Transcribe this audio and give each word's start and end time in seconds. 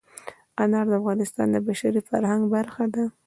انار 0.63 0.85
د 0.91 0.93
افغانستان 1.01 1.47
د 1.51 1.57
بشري 1.67 2.01
فرهنګ 2.09 2.43
برخه 2.55 2.85
ده. 2.93 3.03